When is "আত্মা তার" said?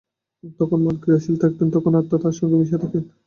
1.95-2.35